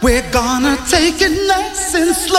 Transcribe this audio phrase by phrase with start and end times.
[0.00, 2.38] We're gonna take it nice and slow.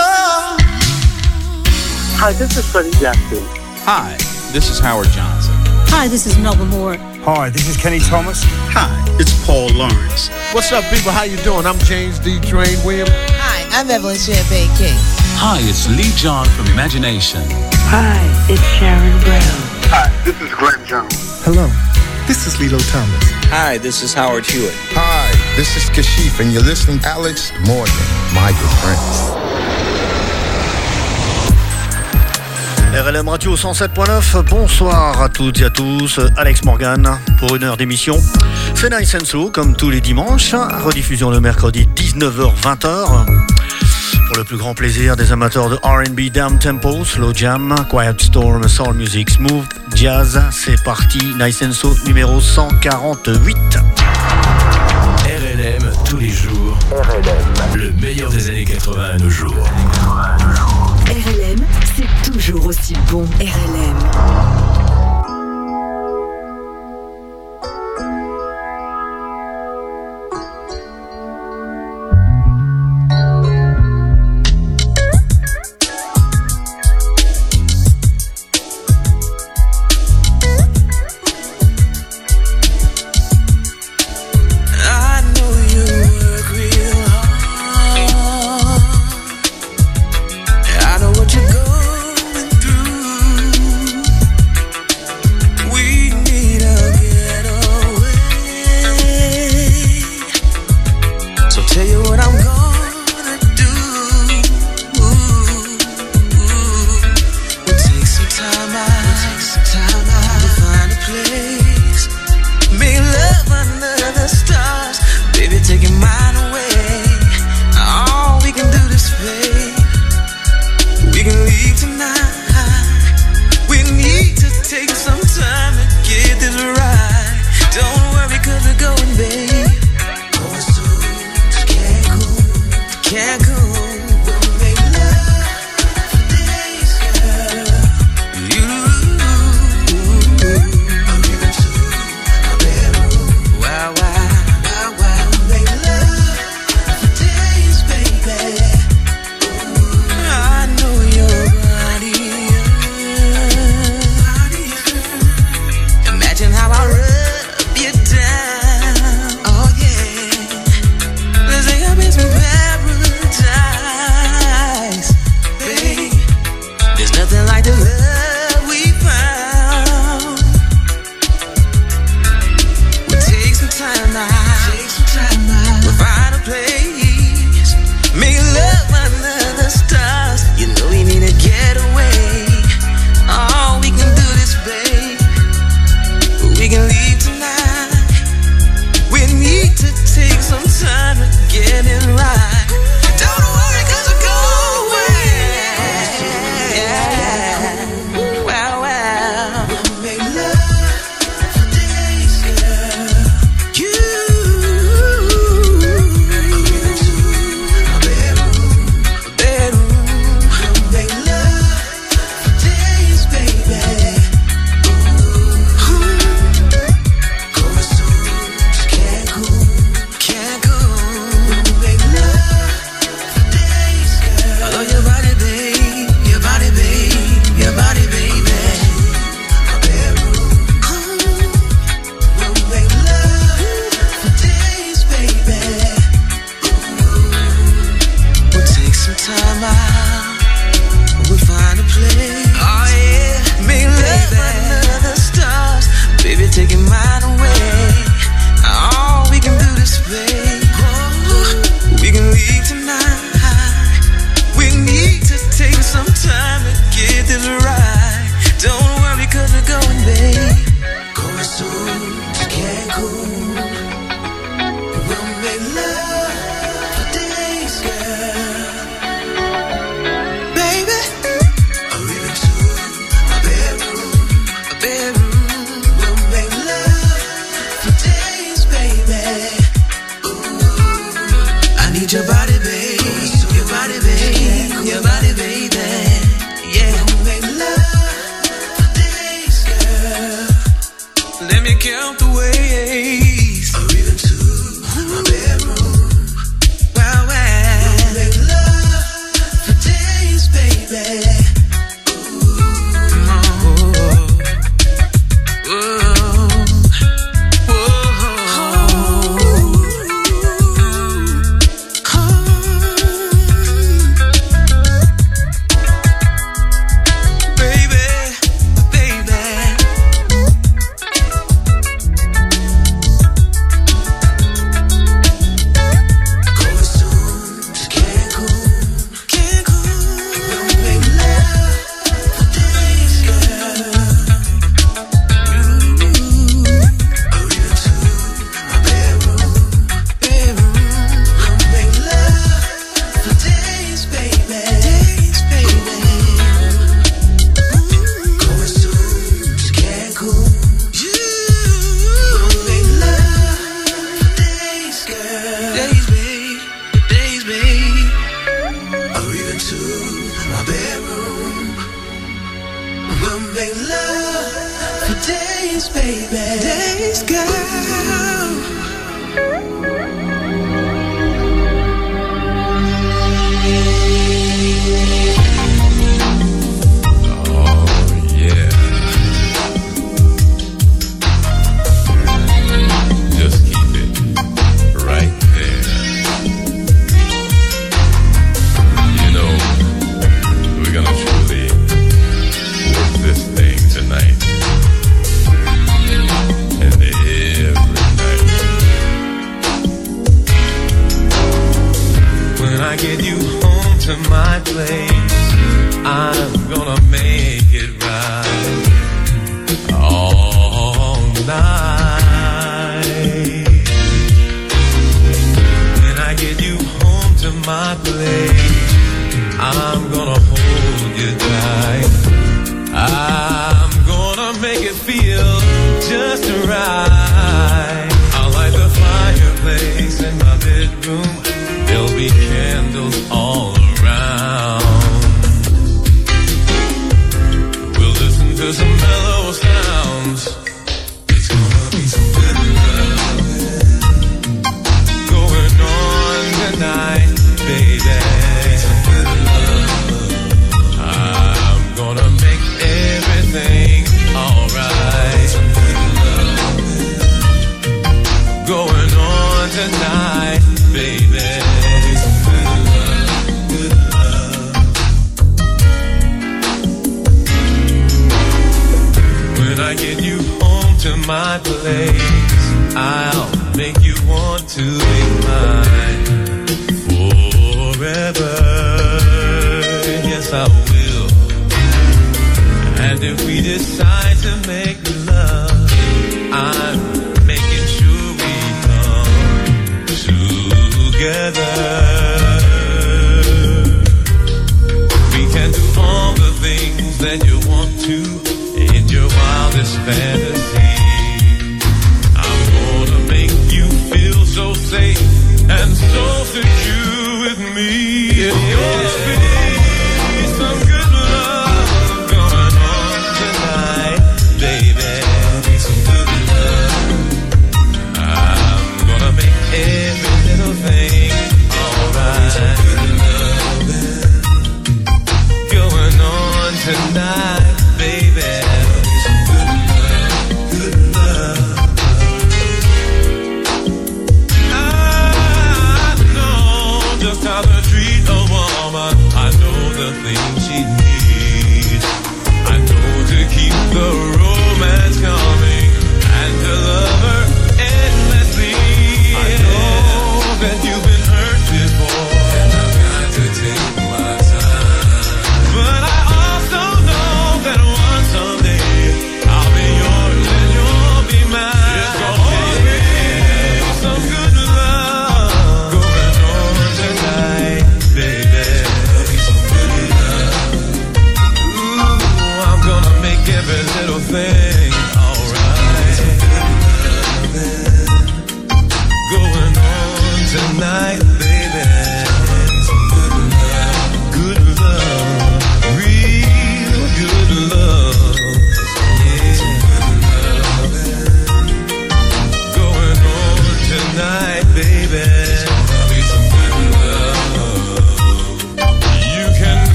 [2.15, 3.43] Hi, this is Freddie Jackson.
[3.83, 4.15] Hi,
[4.53, 5.53] this is Howard Johnson.
[5.91, 6.95] Hi, this is Melba Moore.
[7.27, 8.43] Hi, this is Kenny Thomas.
[8.71, 8.87] Hi,
[9.19, 10.29] it's Paul Lawrence.
[10.53, 11.11] What's up, people?
[11.11, 11.65] How you doing?
[11.65, 12.39] I'm James D.
[12.39, 13.11] Train Williams.
[13.35, 14.95] Hi, I'm Evelyn Champagne King.
[15.35, 17.43] Hi, it's Lee John from Imagination.
[17.91, 19.59] Hi, it's Sharon Brown.
[19.91, 21.43] Hi, this is Glenn Jones.
[21.43, 21.67] Hello,
[22.25, 23.23] this is Lilo Thomas.
[23.51, 24.75] Hi, this is Howard Hewitt.
[24.95, 25.18] Hi,
[25.59, 27.93] this is Kashif, and you're listening Alex Morgan,
[28.33, 29.35] my good friends.
[32.93, 38.17] RLM Radio 107.9, bonsoir à toutes et à tous, Alex Morgan pour une heure d'émission.
[38.73, 43.25] C'est Nice and Slow comme tous les dimanches, rediffusion le mercredi 19h-20h.
[44.27, 48.65] Pour le plus grand plaisir des amateurs de RB, Down Tempo, Slow Jam, Quiet Storm,
[48.69, 53.57] Soul Music, Smooth, Jazz, c'est parti, Nice and Slow numéro 148.
[56.09, 56.75] Tous les jours.
[56.91, 57.77] RLM.
[57.77, 59.53] Le meilleur des années 80 à nos jours.
[61.05, 61.59] RLM,
[61.95, 63.25] c'est toujours aussi bon.
[63.39, 64.78] RLM.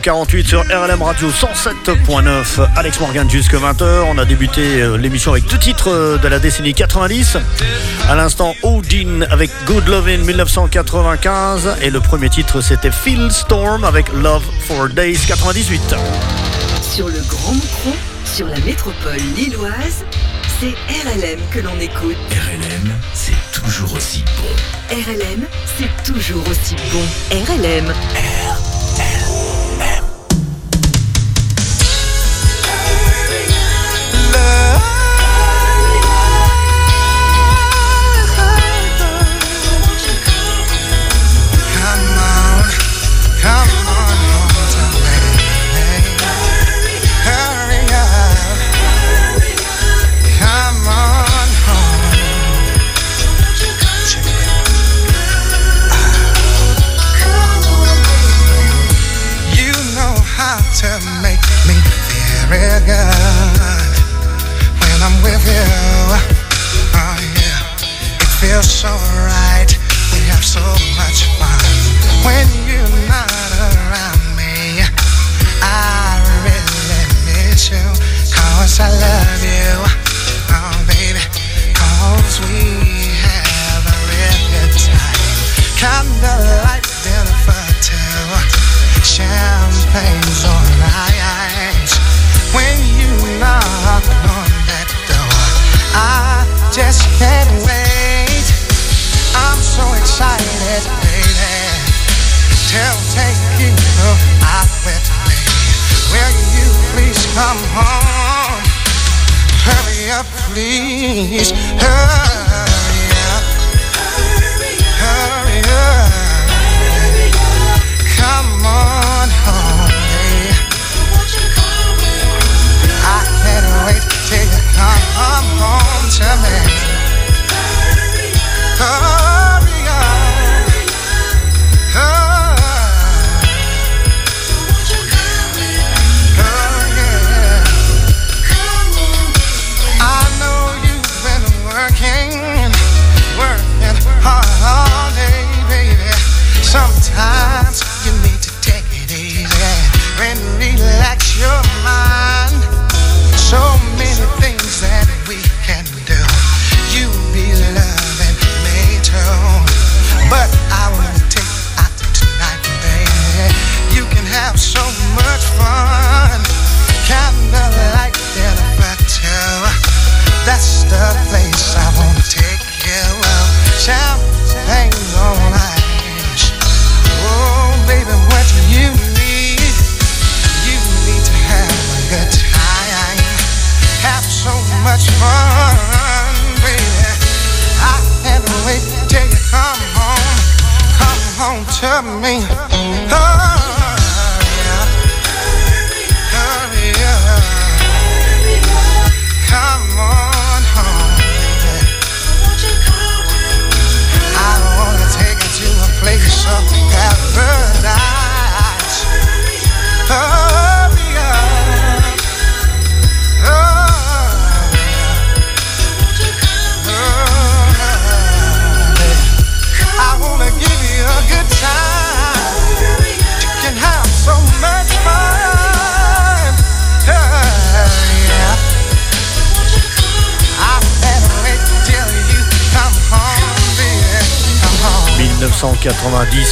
[0.00, 2.68] 48 sur RLM Radio 107.9.
[2.76, 4.02] Alex Morgan jusque 20h.
[4.08, 7.38] On a débuté euh, l'émission avec deux titres euh, de la décennie 90.
[8.08, 11.76] À l'instant, Odin avec Good Lovin' 1995.
[11.82, 15.94] Et le premier titre, c'était Phil Storm avec Love for Days 98.
[16.82, 17.92] Sur le Grand Micro,
[18.24, 20.04] sur la métropole lilloise,
[20.60, 20.74] c'est
[21.04, 22.16] RLM que l'on écoute.
[22.30, 24.94] RLM, c'est toujours aussi bon.
[24.94, 25.44] RLM,
[25.78, 27.02] c'est toujours aussi bon.
[27.30, 27.86] RLM.
[27.86, 28.37] RLM.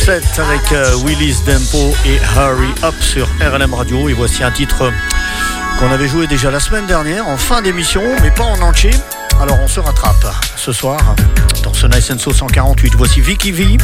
[0.06, 4.08] 7 avec euh, Willis Dempo et Hurry Up sur RLM Radio.
[4.08, 4.92] Et voici un titre
[5.80, 8.92] qu'on avait joué déjà la semaine dernière en fin d'émission, mais pas en entier.
[9.40, 11.00] Alors on se rattrape ce soir
[11.64, 12.94] dans ce Nice and 148.
[12.94, 13.78] Voici Vicky V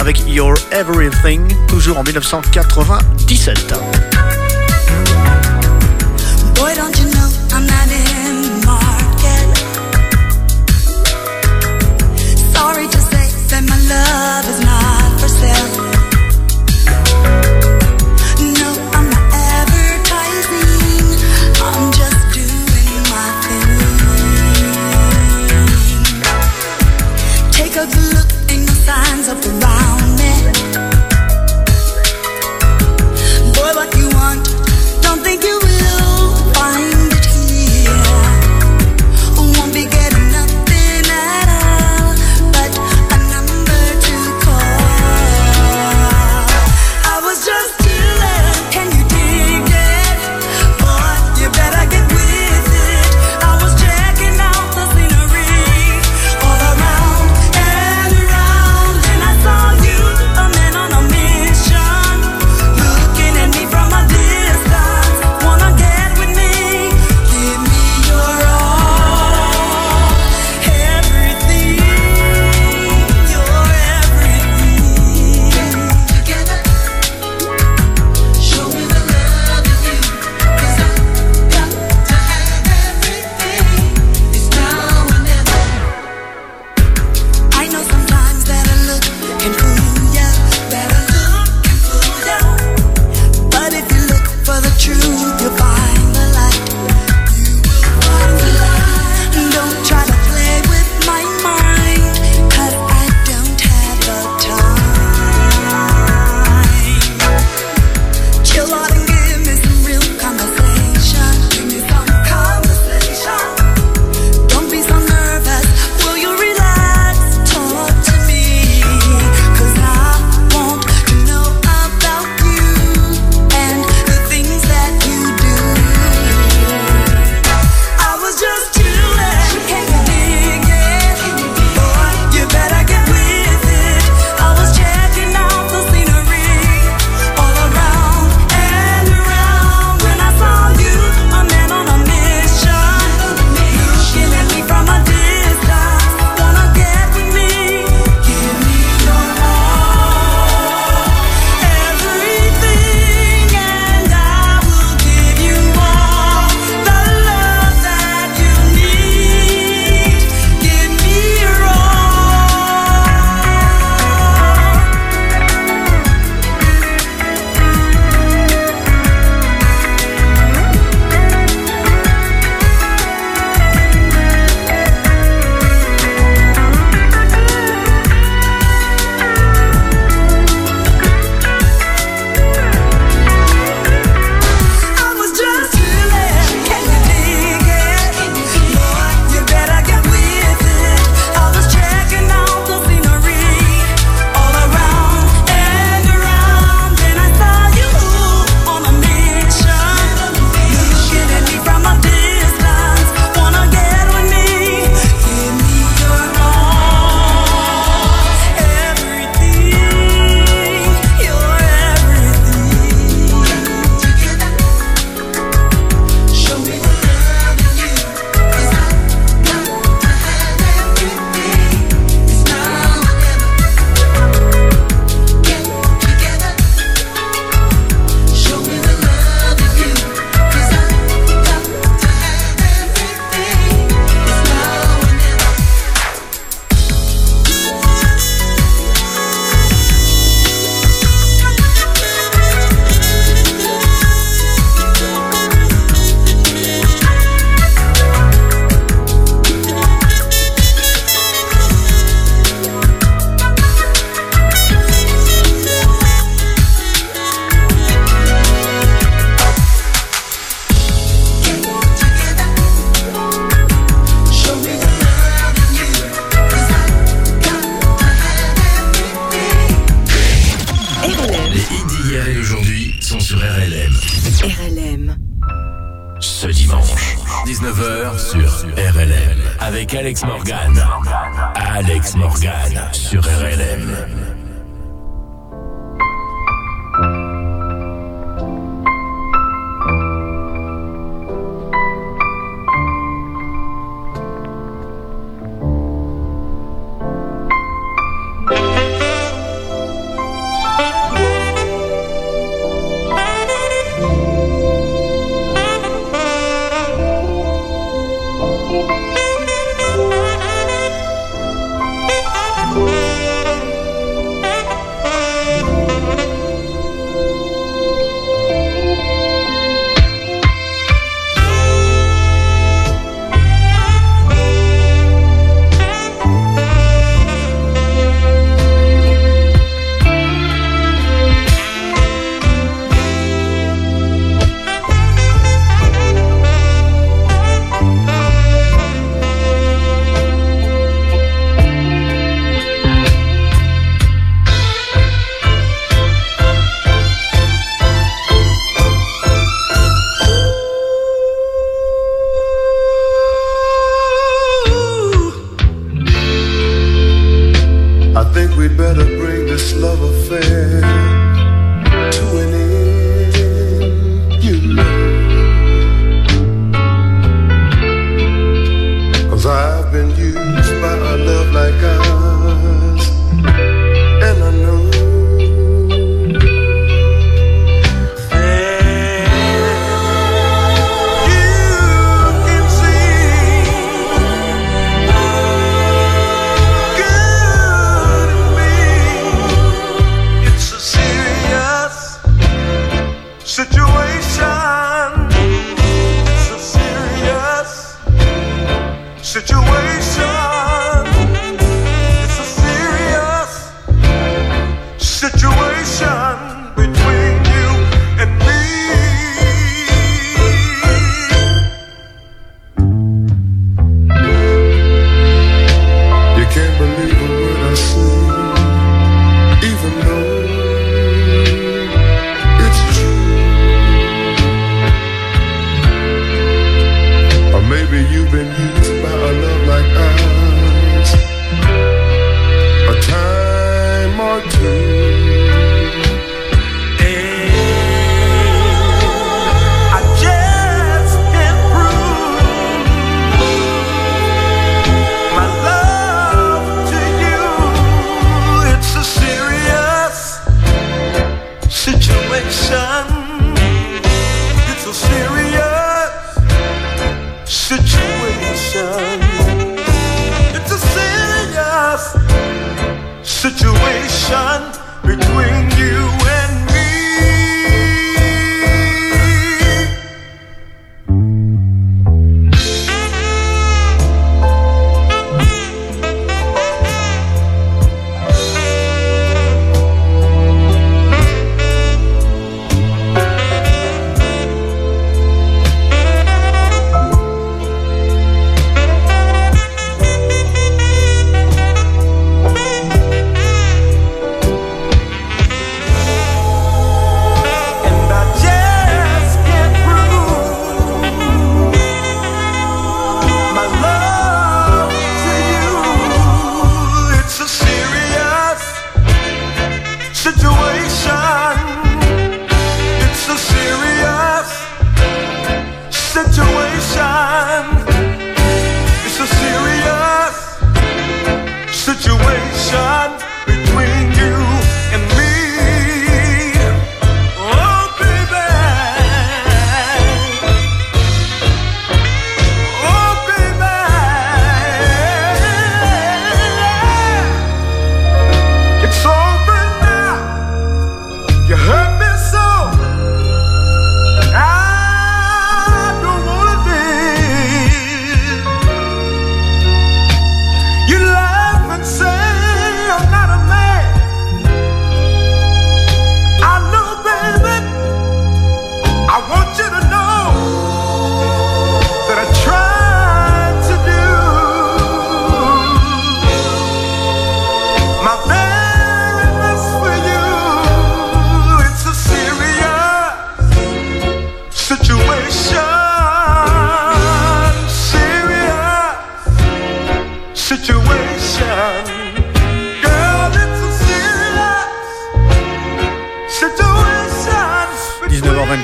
[0.00, 4.09] avec Your Everything, toujours en 1997.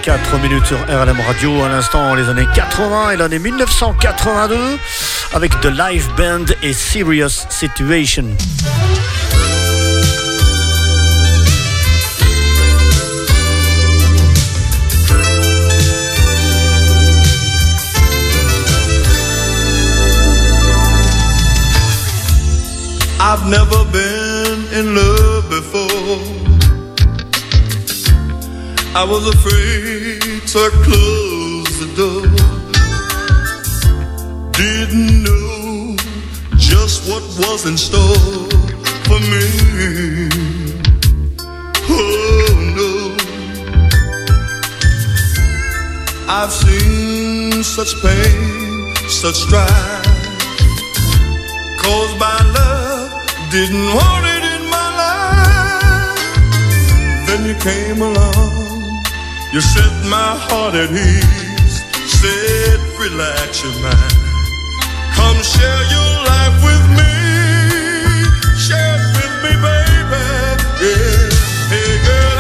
[0.07, 1.65] 4 minutes sur RLM Radio.
[1.65, 4.79] À l'instant, les années 80 et l'année 1982
[5.35, 8.27] avec The Live Band et Serious Situation.
[28.99, 30.23] I was afraid
[30.55, 32.27] to close the door.
[34.53, 35.97] Didn't know
[36.57, 38.49] just what was in store
[39.05, 39.47] for me.
[41.91, 42.93] Oh no.
[46.27, 50.07] I've seen such pain, such strife
[51.83, 53.13] caused by love.
[53.51, 56.19] Didn't want it in my life.
[57.27, 58.66] Then you came along.
[59.57, 61.77] You set my heart at ease.
[62.21, 64.17] Said, relax your mind.
[65.17, 67.17] Come share your life with me.
[68.61, 70.29] Share with me, baby.
[70.85, 71.73] Yeah.
[71.73, 72.36] Hey, girl,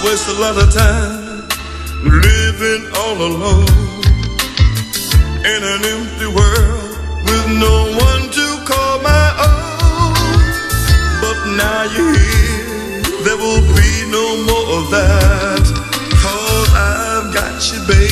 [0.00, 1.42] I waste a lot of time
[2.06, 3.66] living all alone
[5.42, 6.94] in an empty world
[7.26, 10.14] with no one to call my own.
[11.20, 15.66] But now you're here, there will be no more of that.
[16.22, 18.07] Cause I've got you, baby.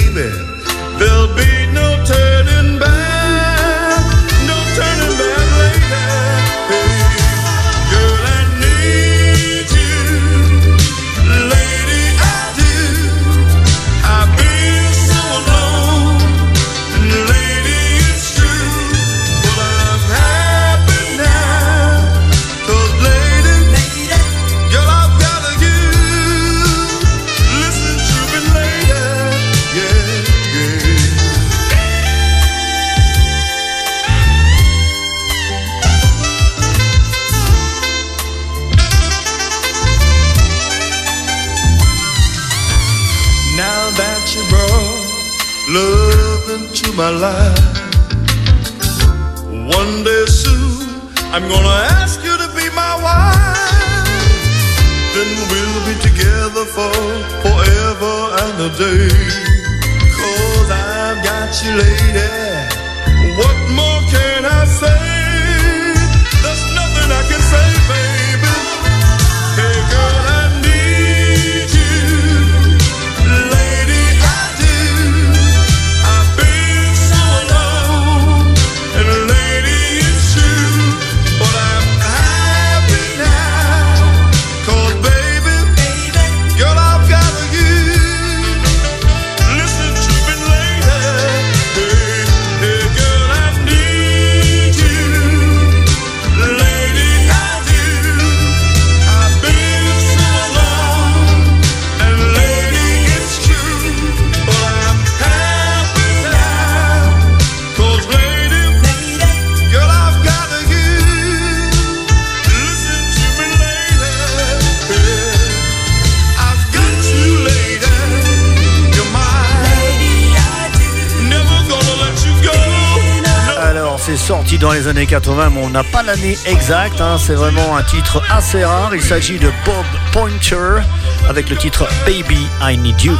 [124.57, 127.01] Sorti dans les années 80, mais on n'a pas l'année exacte.
[127.01, 127.19] hein.
[127.19, 128.95] C'est vraiment un titre assez rare.
[128.95, 130.83] Il s'agit de Bob Pointer
[131.29, 133.17] avec le titre Baby I Need You.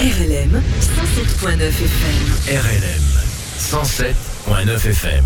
[0.00, 0.62] RLM
[1.42, 2.58] 107.9 FM.
[2.60, 3.04] RLM
[3.60, 5.24] 107.9 FM.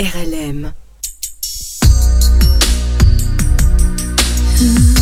[0.00, 0.72] RLM.
[4.58, 4.97] When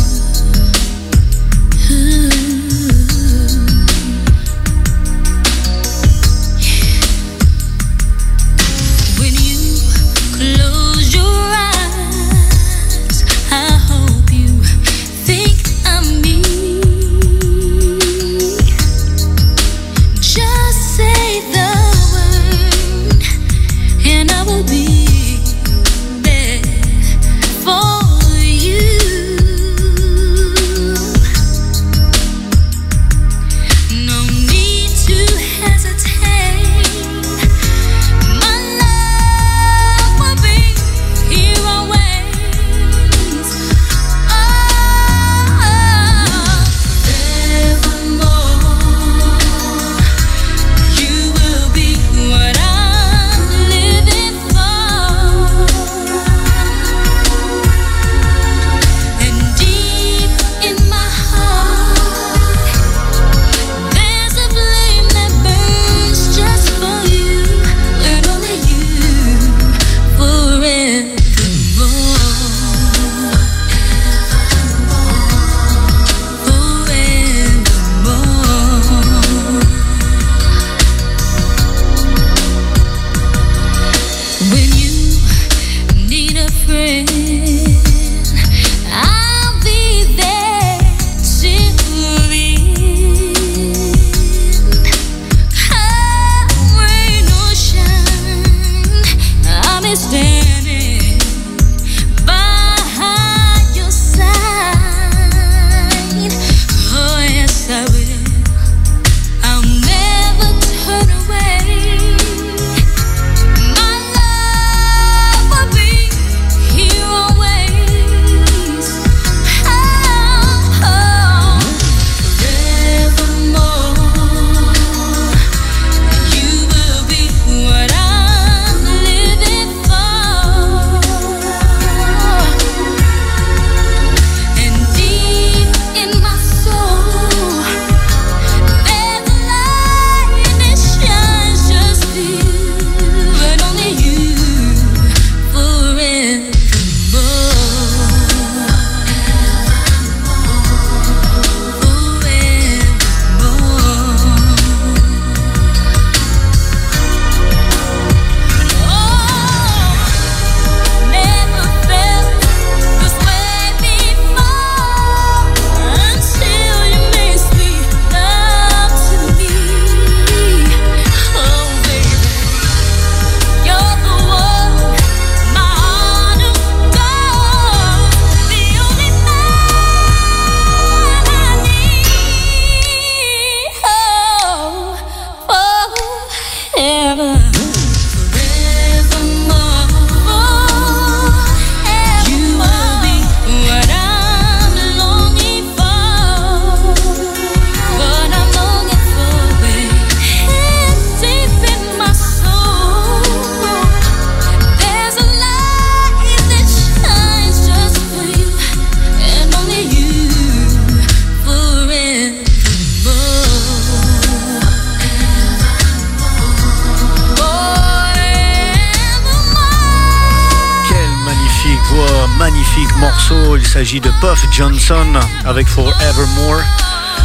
[223.95, 225.13] de Puff Johnson
[225.45, 226.61] avec Forevermore,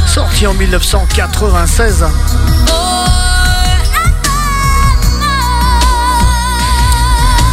[0.06, 2.04] sorti en 1996.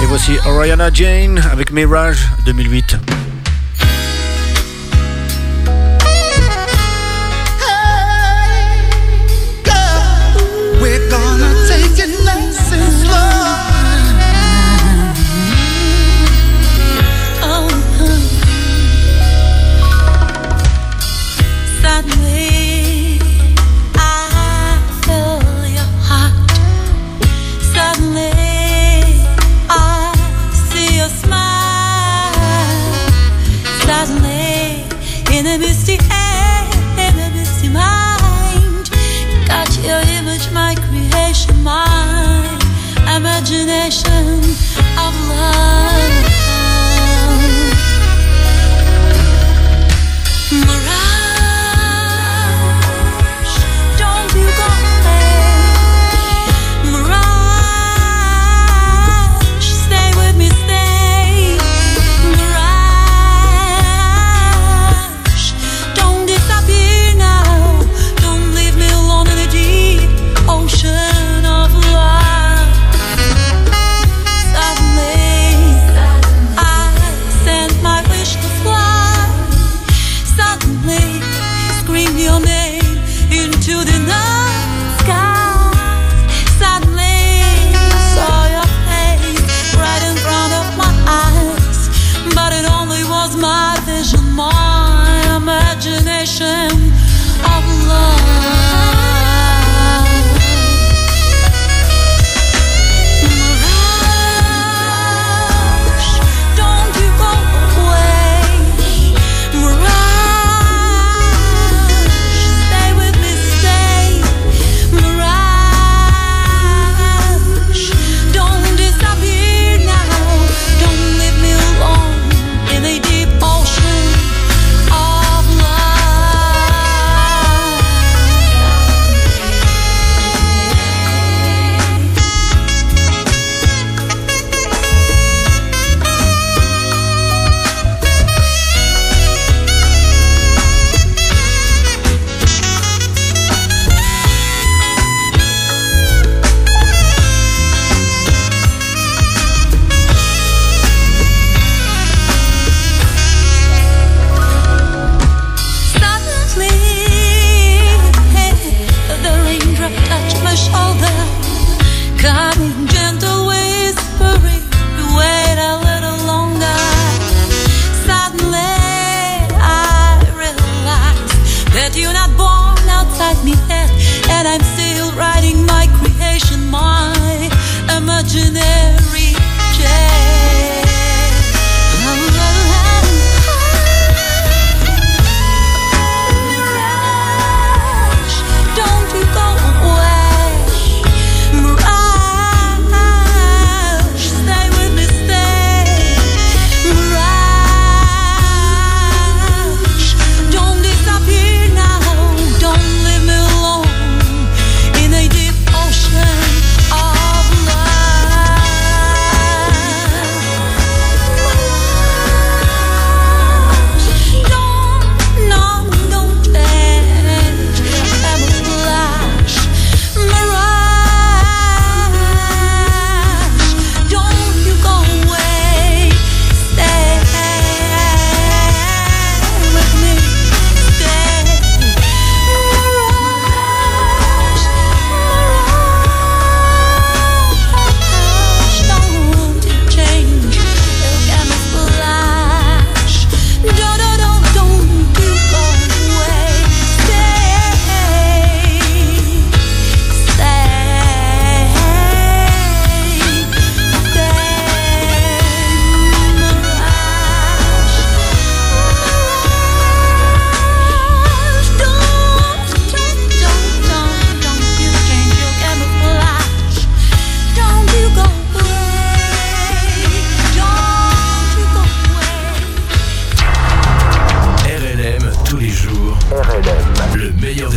[0.04, 3.19] Et voici Oriana Jane avec Mirage 2008.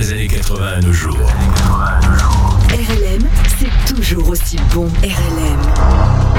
[0.03, 1.17] des années 80 à nos jours.
[2.71, 3.23] RLM,
[3.59, 4.89] c'est toujours aussi bon.
[5.05, 6.32] RLM.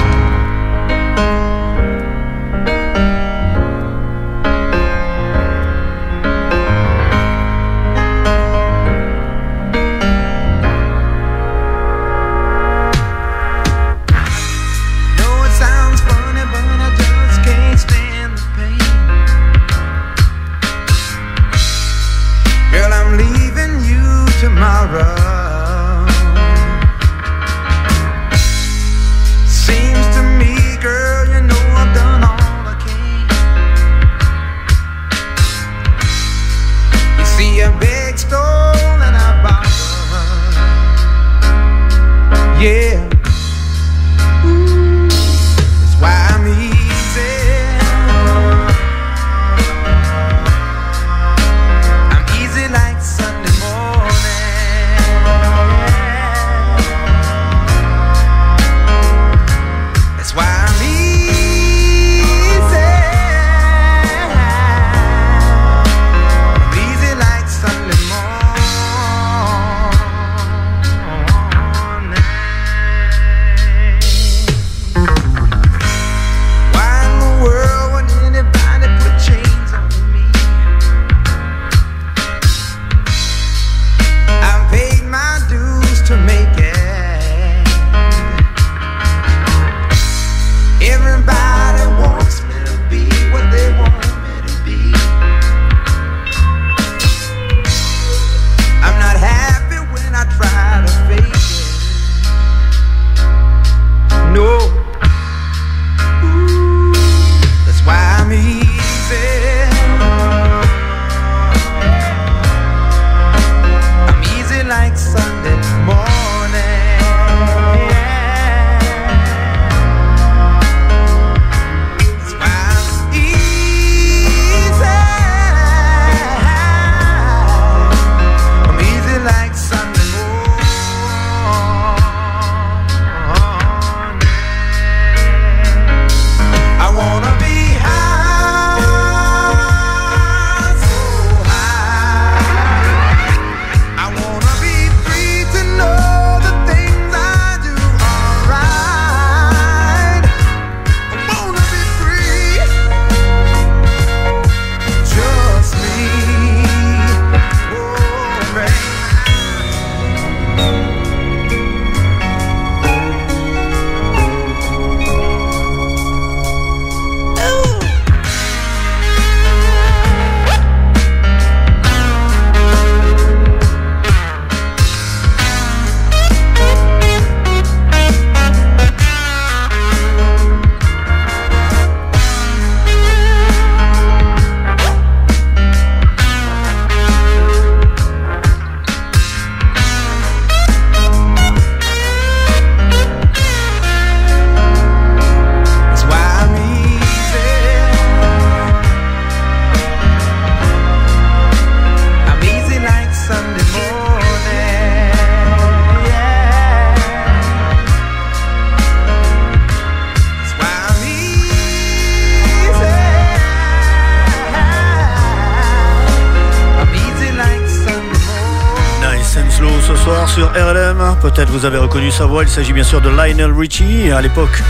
[220.34, 222.42] Peut-être vous avez reconnu sa voix.
[222.42, 224.62] Il s'agit bien sûr de Lionel Richie, à l'époque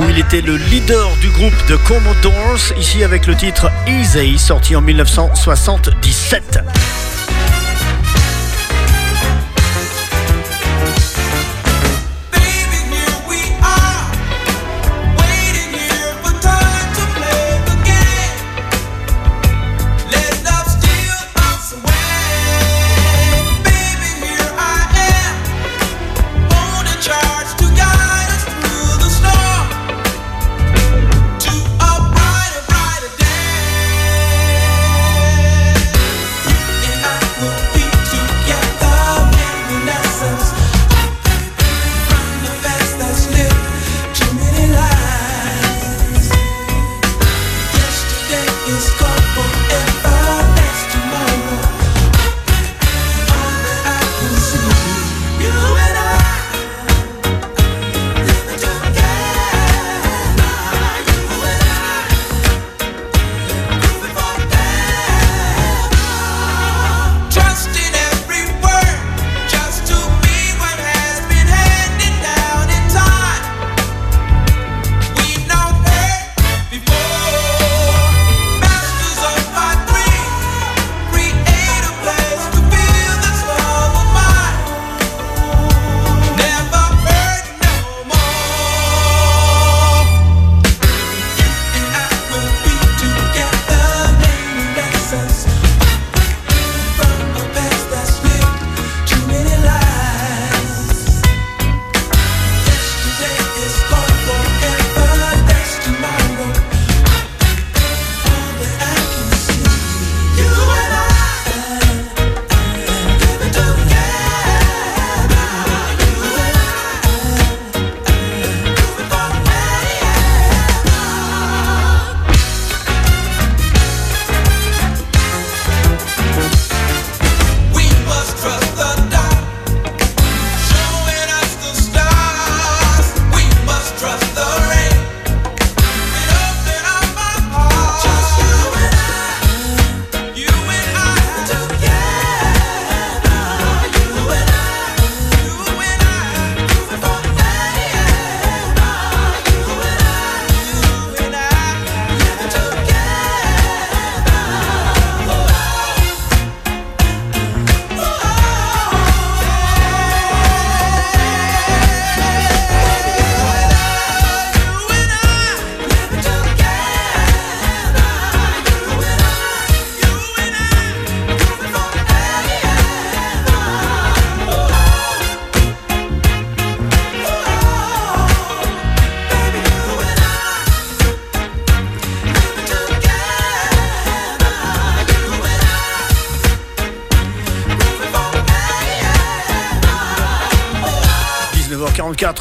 [0.00, 4.74] où il était le leader du groupe de Commodores, ici avec le titre Easy, sorti
[4.74, 7.15] en 1977.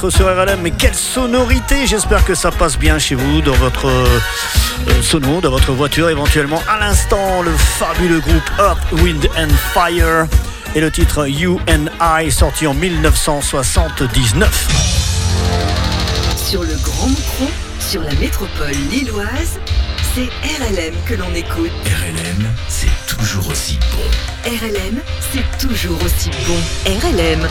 [0.10, 0.62] sur RLM.
[0.62, 4.20] Mais quelle sonorité J'espère que ça passe bien chez vous, dans votre euh,
[4.90, 6.62] euh sono, dans votre voiture éventuellement.
[6.68, 10.28] À l'instant, le fabuleux groupe Earth, Wind and Fire
[10.76, 14.68] et le titre You and I sorti en 1979.
[16.36, 17.50] Sur le Grand Micron,
[17.80, 19.60] sur la métropole lilloise,
[20.14, 20.30] c'est
[20.60, 21.72] RLM que l'on écoute.
[21.86, 24.50] RLM, c'est toujours aussi bon.
[24.50, 25.00] RLM,
[25.34, 26.60] c'est toujours aussi bon.
[26.86, 27.48] RLM.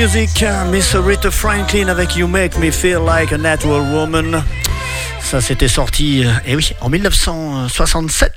[0.00, 4.42] Music, Miss Rita Franklin avec You Make Me Feel Like a Natural Woman.
[5.20, 8.32] Ça, s'était sorti, euh, eh oui, en 1967.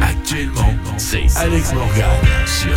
[0.00, 2.06] Actuellement, c'est Alex Morgan
[2.46, 2.72] sur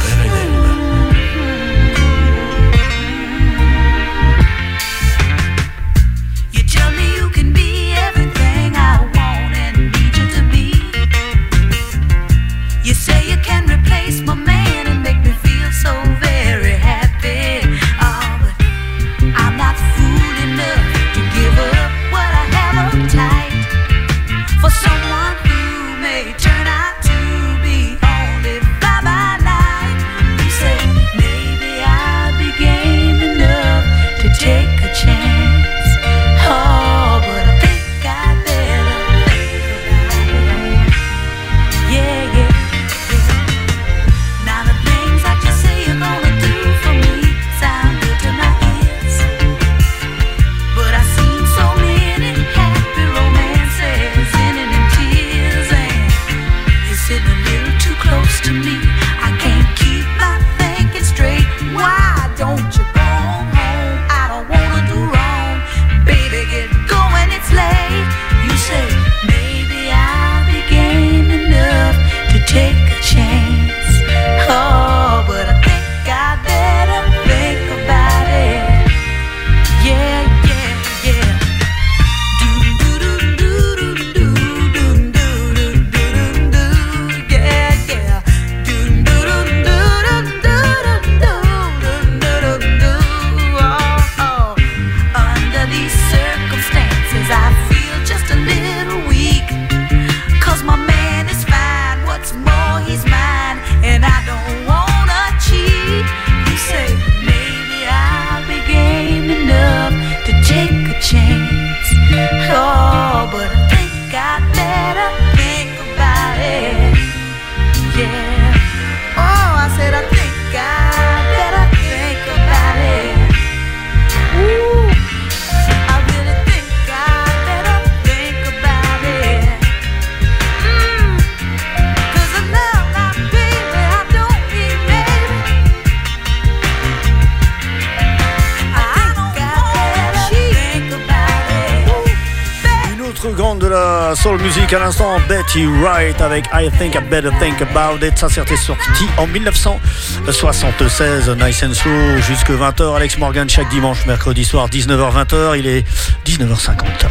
[145.56, 148.18] Betty Wright avec I Think I Better Think About It.
[148.18, 151.30] Ça c'était sorti en 1976.
[151.30, 152.94] Nice and slow, jusque 20h.
[152.94, 155.58] Alex Morgan chaque dimanche, mercredi soir, 19h-20h.
[155.58, 155.86] Il est
[156.26, 157.08] 19h50.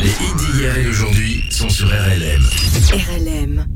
[0.00, 2.44] Les hits d'hier et d'aujourd'hui sont sur RLM.
[2.92, 3.66] RLM.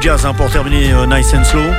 [0.00, 1.70] Jazz hein, pour terminer euh, Nice and Slow.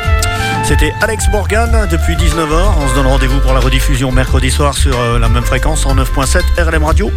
[0.63, 2.73] C'était Alex Morgan depuis 19h.
[2.77, 5.95] On se donne rendez-vous pour la rediffusion mercredi soir sur euh, la même fréquence en
[5.95, 7.11] 9.7 RLM Radio.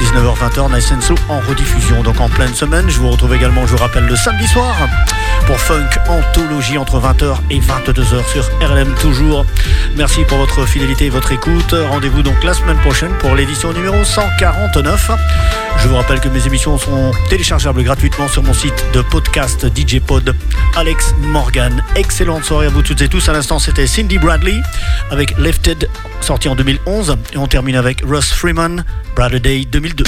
[0.00, 2.02] 19h-20h, Nice and Slow en rediffusion.
[2.02, 2.88] Donc en pleine semaine.
[2.88, 4.74] Je vous retrouve également, je vous rappelle, le samedi soir
[5.46, 9.46] pour Funk Anthologie entre 20h et 22h sur RLM toujours.
[9.96, 11.74] Merci pour votre fidélité et votre écoute.
[11.90, 15.10] Rendez-vous donc la semaine prochaine pour l'édition numéro 149.
[15.78, 20.00] Je vous rappelle que mes émissions sont téléchargeables gratuitement sur mon site de podcast DJ
[20.00, 20.34] Pod
[20.76, 21.82] Alex Morgan.
[21.96, 23.28] Excellente soirée à vous toutes et tous.
[23.28, 24.60] À l'instant, c'était Cindy Bradley
[25.10, 25.88] avec Lifted,
[26.20, 27.16] sorti en 2011.
[27.32, 28.84] Et on termine avec Russ Freeman,
[29.16, 30.04] Brother Day 2002.